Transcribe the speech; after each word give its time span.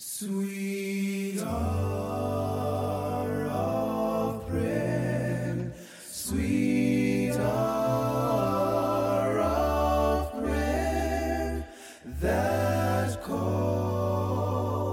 Sweet 0.00 1.40
hour 1.40 3.48
of 3.50 4.46
prayer, 4.46 5.72
sweet 6.08 7.32
hour 7.32 9.40
of 9.40 10.32
prayer. 10.40 11.66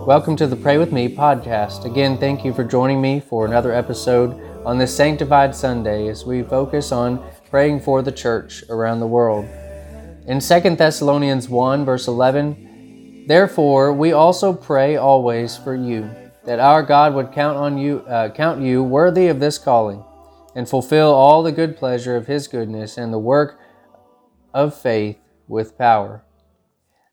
Welcome 0.07 0.36
to 0.38 0.47
the 0.47 0.55
Pray 0.55 0.79
With 0.79 0.91
Me 0.91 1.07
podcast. 1.07 1.85
Again, 1.85 2.17
thank 2.17 2.43
you 2.43 2.51
for 2.51 2.63
joining 2.63 2.99
me 2.99 3.19
for 3.19 3.45
another 3.45 3.73
episode 3.73 4.31
on 4.65 4.79
this 4.79 4.95
Sanctified 4.95 5.55
Sunday 5.55 6.07
as 6.07 6.25
we 6.25 6.41
focus 6.41 6.91
on 6.91 7.23
praying 7.51 7.81
for 7.81 8.01
the 8.01 8.11
church 8.11 8.63
around 8.71 9.01
the 9.01 9.05
world. 9.05 9.45
In 10.25 10.39
2 10.39 10.75
Thessalonians 10.75 11.47
1, 11.47 11.85
verse 11.85 12.07
11, 12.07 12.64
Therefore, 13.28 13.92
we 13.92 14.12
also 14.12 14.54
pray 14.54 14.98
always 14.98 15.57
for 15.57 15.75
you, 15.75 16.10
that 16.44 16.60
our 16.60 16.83
God 16.83 17.16
would 17.16 17.32
count 17.32 17.57
on 17.57 17.78
you, 17.78 18.00
uh, 18.02 18.29
count 18.29 18.61
you 18.61 18.83
worthy 18.83 19.28
of 19.28 19.39
this 19.39 19.57
calling, 19.57 20.04
and 20.56 20.70
fulfill 20.70 21.11
all 21.14 21.42
the 21.42 21.52
good 21.52 21.75
pleasure 21.75 22.16
of 22.16 22.28
His 22.28 22.47
goodness 22.47 22.97
and 22.97 23.11
the 23.11 23.19
work 23.19 23.60
of 24.54 24.80
faith 24.80 25.18
with 25.47 25.78
power. 25.78 26.24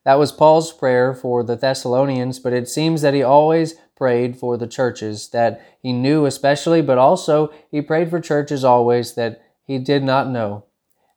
That 0.05 0.19
was 0.19 0.31
Paul's 0.31 0.71
prayer 0.71 1.13
for 1.13 1.43
the 1.43 1.55
Thessalonians, 1.55 2.37
but 2.39 2.53
it 2.53 2.67
seems 2.67 3.01
that 3.01 3.13
he 3.13 3.23
always 3.23 3.75
prayed 3.95 4.37
for 4.37 4.57
the 4.57 4.67
churches 4.67 5.29
that 5.29 5.61
he 5.81 5.93
knew 5.93 6.25
especially, 6.25 6.81
but 6.81 6.97
also 6.97 7.53
he 7.71 7.81
prayed 7.81 8.09
for 8.09 8.19
churches 8.19 8.63
always 8.63 9.15
that 9.15 9.41
he 9.65 9.79
did 9.79 10.03
not 10.03 10.29
know. 10.29 10.65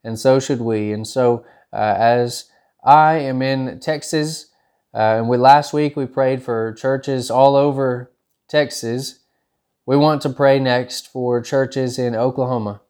And 0.05 0.19
so 0.19 0.39
should 0.39 0.61
we. 0.61 0.93
And 0.93 1.07
so, 1.07 1.45
uh, 1.73 1.95
as 1.99 2.49
I 2.85 3.15
am 3.15 3.43
in 3.43 3.81
Texas, 3.81 4.47
uh, 4.97 5.19
and 5.19 5.29
we 5.29 5.37
last 5.37 5.75
week 5.75 5.95
we 5.95 6.07
prayed 6.07 6.43
for 6.43 6.73
churches 6.73 7.31
all 7.31 7.55
over 7.55 8.11
Texas. 8.49 9.19
We 9.85 9.95
want 9.95 10.23
to 10.23 10.31
pray 10.31 10.59
next 10.59 11.09
for 11.09 11.43
churches 11.43 11.99
in 11.99 12.17
Oklahoma. 12.17 12.81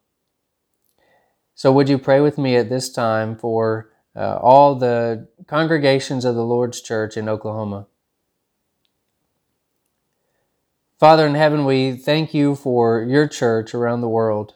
So, 1.53 1.69
would 1.73 1.89
you 1.89 1.97
pray 1.97 2.21
with 2.21 2.37
me 2.37 2.55
at 2.55 2.69
this 2.69 2.89
time 2.89 3.35
for 3.35 3.91
uh, 4.15 4.37
all 4.37 4.75
the 4.75 5.27
congregations 5.47 6.23
of 6.23 6.35
the 6.35 6.45
Lord's 6.45 6.81
church 6.81 7.17
in 7.17 7.27
Oklahoma? 7.27 7.87
Father 10.97 11.27
in 11.27 11.35
heaven, 11.35 11.65
we 11.65 11.91
thank 11.97 12.33
you 12.33 12.55
for 12.55 13.03
your 13.03 13.27
church 13.27 13.75
around 13.75 13.99
the 13.99 14.07
world. 14.07 14.53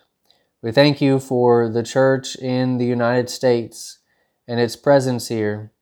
We 0.61 0.71
thank 0.71 1.01
you 1.01 1.19
for 1.19 1.67
the 1.67 1.83
church 1.83 2.37
in 2.37 2.77
the 2.77 2.85
United 2.85 3.29
States 3.29 3.99
and 4.47 4.57
its 4.57 4.77
presence 4.77 5.27
here. 5.27 5.73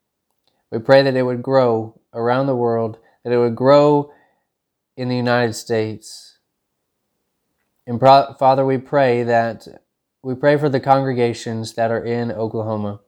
We 0.71 0.79
pray 0.79 1.01
that 1.01 1.15
it 1.15 1.23
would 1.23 1.41
grow 1.41 1.99
around 2.13 2.47
the 2.47 2.55
world, 2.55 2.99
that 3.23 3.33
it 3.33 3.37
would 3.37 3.55
grow 3.55 4.11
in 4.95 5.09
the 5.09 5.15
United 5.15 5.53
States. 5.53 6.37
And 7.87 7.99
Father, 7.99 8.65
we 8.65 8.77
pray 8.77 9.23
that 9.23 9.67
we 10.21 10.35
pray 10.35 10.57
for 10.57 10.69
the 10.69 10.79
congregations 10.79 11.73
that 11.73 11.91
are 11.91 12.03
in 12.03 12.31
Oklahoma. 12.31 12.99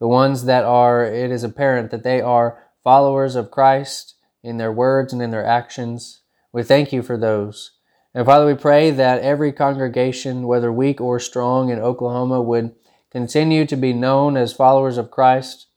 The 0.00 0.08
ones 0.08 0.46
that 0.46 0.64
are, 0.64 1.04
it 1.04 1.30
is 1.30 1.44
apparent 1.44 1.90
that 1.90 2.02
they 2.02 2.20
are 2.20 2.64
followers 2.82 3.36
of 3.36 3.50
Christ 3.50 4.16
in 4.42 4.56
their 4.56 4.72
words 4.72 5.12
and 5.12 5.22
in 5.22 5.30
their 5.30 5.44
actions. 5.44 6.22
We 6.52 6.62
thank 6.62 6.92
you 6.92 7.02
for 7.02 7.16
those. 7.16 7.72
And 8.14 8.26
Father, 8.26 8.46
we 8.46 8.54
pray 8.54 8.90
that 8.90 9.22
every 9.22 9.52
congregation, 9.52 10.46
whether 10.46 10.72
weak 10.72 11.00
or 11.00 11.20
strong 11.20 11.68
in 11.68 11.78
Oklahoma, 11.78 12.40
would 12.42 12.74
continue 13.10 13.64
to 13.66 13.76
be 13.76 13.92
known 13.92 14.36
as 14.36 14.52
followers 14.52 14.98
of 14.98 15.10
Christ 15.10 15.67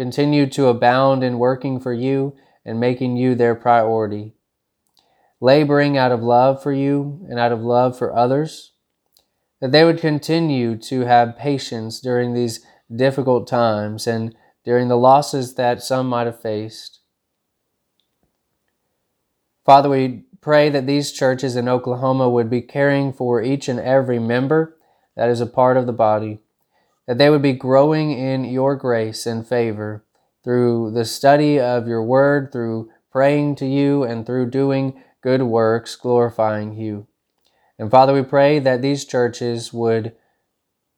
continue 0.00 0.46
to 0.46 0.66
abound 0.66 1.22
in 1.22 1.38
working 1.38 1.78
for 1.78 1.92
you 1.92 2.34
and 2.64 2.80
making 2.80 3.18
you 3.18 3.34
their 3.34 3.54
priority, 3.54 4.32
laboring 5.42 5.98
out 5.98 6.10
of 6.10 6.22
love 6.22 6.62
for 6.62 6.72
you 6.72 7.26
and 7.28 7.38
out 7.38 7.52
of 7.52 7.60
love 7.60 7.98
for 7.98 8.16
others, 8.16 8.72
that 9.60 9.72
they 9.72 9.84
would 9.84 9.98
continue 9.98 10.74
to 10.74 11.02
have 11.02 11.36
patience 11.36 12.00
during 12.00 12.32
these 12.32 12.64
difficult 12.96 13.46
times 13.46 14.06
and 14.06 14.34
during 14.64 14.88
the 14.88 14.96
losses 14.96 15.56
that 15.56 15.82
some 15.82 16.08
might 16.08 16.26
have 16.26 16.40
faced. 16.40 17.00
Father, 19.66 19.90
we 19.90 20.24
pray 20.40 20.70
that 20.70 20.86
these 20.86 21.12
churches 21.12 21.56
in 21.56 21.68
Oklahoma 21.68 22.26
would 22.26 22.48
be 22.48 22.62
caring 22.62 23.12
for 23.12 23.42
each 23.42 23.68
and 23.68 23.78
every 23.78 24.18
member 24.18 24.78
that 25.14 25.28
is 25.28 25.42
a 25.42 25.46
part 25.46 25.76
of 25.76 25.84
the 25.84 25.92
body 25.92 26.40
that 27.06 27.18
they 27.18 27.30
would 27.30 27.42
be 27.42 27.52
growing 27.52 28.12
in 28.12 28.44
your 28.44 28.76
grace 28.76 29.26
and 29.26 29.46
favor 29.46 30.04
through 30.42 30.90
the 30.92 31.04
study 31.04 31.60
of 31.60 31.86
your 31.86 32.02
word, 32.02 32.50
through 32.52 32.90
praying 33.10 33.56
to 33.56 33.66
you, 33.66 34.04
and 34.04 34.24
through 34.24 34.50
doing 34.50 35.02
good 35.22 35.42
works 35.42 35.96
glorifying 35.96 36.74
you. 36.74 37.06
And 37.78 37.90
Father, 37.90 38.12
we 38.12 38.22
pray 38.22 38.58
that 38.58 38.82
these 38.82 39.04
churches 39.04 39.72
would 39.72 40.14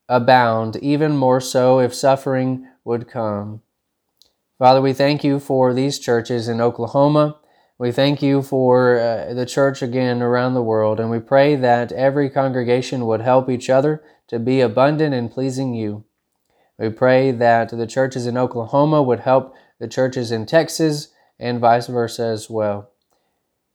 abound, 0.08 0.76
even 0.76 1.16
more 1.16 1.40
so 1.40 1.78
if 1.78 1.94
suffering 1.94 2.68
would 2.84 3.08
come. 3.08 3.62
Father, 4.58 4.80
we 4.80 4.92
thank 4.92 5.24
you 5.24 5.40
for 5.40 5.72
these 5.72 5.98
churches 5.98 6.48
in 6.48 6.60
Oklahoma. 6.60 7.38
We 7.78 7.90
thank 7.90 8.22
you 8.22 8.42
for 8.42 9.00
uh, 9.00 9.34
the 9.34 9.46
church 9.46 9.82
again 9.82 10.22
around 10.22 10.54
the 10.54 10.62
world, 10.62 11.00
and 11.00 11.10
we 11.10 11.18
pray 11.18 11.56
that 11.56 11.90
every 11.92 12.30
congregation 12.30 13.06
would 13.06 13.22
help 13.22 13.50
each 13.50 13.68
other 13.70 14.02
to 14.28 14.38
be 14.38 14.60
abundant 14.60 15.14
and 15.14 15.30
pleasing 15.30 15.74
you. 15.74 16.04
We 16.78 16.90
pray 16.90 17.32
that 17.32 17.70
the 17.70 17.86
churches 17.86 18.26
in 18.26 18.36
Oklahoma 18.36 19.02
would 19.02 19.20
help 19.20 19.54
the 19.78 19.88
churches 19.88 20.30
in 20.30 20.46
Texas 20.46 21.08
and 21.38 21.60
vice 21.60 21.86
versa 21.86 22.24
as 22.24 22.48
well. 22.48 22.90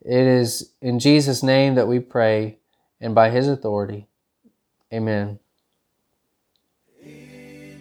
It 0.01 0.25
is 0.25 0.73
in 0.81 0.99
Jesus' 0.99 1.43
name 1.43 1.75
that 1.75 1.87
we 1.87 1.99
pray 1.99 2.59
and 3.01 3.13
by 3.13 3.29
His 3.29 3.47
authority. 3.47 4.07
Amen. 4.93 5.39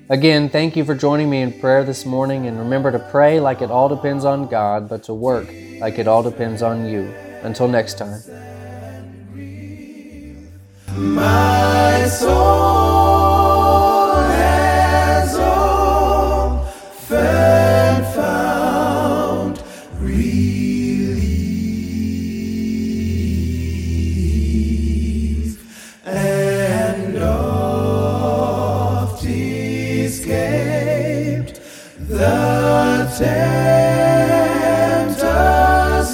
Again, 0.08 0.48
thank 0.48 0.76
you 0.76 0.84
for 0.84 0.94
joining 0.94 1.28
me 1.28 1.42
in 1.42 1.52
prayer 1.58 1.82
this 1.82 2.06
morning, 2.06 2.46
and 2.46 2.60
remember 2.60 2.92
to 2.92 3.00
pray 3.00 3.40
like 3.40 3.60
it 3.60 3.72
all 3.72 3.88
depends 3.88 4.24
on 4.24 4.46
God, 4.46 4.88
but 4.88 5.02
to 5.04 5.14
work 5.14 5.52
like 5.80 5.98
it 5.98 6.06
all 6.06 6.22
depends 6.22 6.62
on 6.62 6.86
you. 6.86 7.12
Until 7.42 7.66
next 7.66 7.98
time. 7.98 8.20
My 10.96 12.06
soul 12.06 12.30
has 14.14 15.36
all 15.36 16.64
found 18.14 19.60
relief. 19.98 21.35
The 32.08 33.10
tempter's 33.18 33.66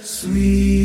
sweet. 0.00 0.83